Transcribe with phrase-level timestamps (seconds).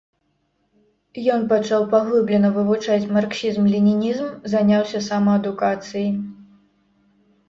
[1.33, 6.09] Ён пачаў паглыблена вывучаць марксізм-ленінізм, заняўся самаадукацыяй.